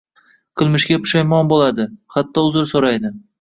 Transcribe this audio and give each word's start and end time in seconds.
qilmishiga 0.61 0.99
pushaymon 1.03 1.51
bo‘ladi, 1.51 1.87
hatto 2.17 2.45
uzr 2.49 2.67
so‘raydi. 2.73 3.15